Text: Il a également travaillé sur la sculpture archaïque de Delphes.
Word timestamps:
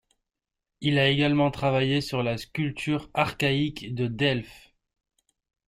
Il 0.79 0.97
a 0.97 1.09
également 1.09 1.51
travaillé 1.51 2.01
sur 2.01 2.23
la 2.23 2.35
sculpture 2.39 3.11
archaïque 3.13 3.93
de 3.93 4.07
Delphes. 4.07 4.71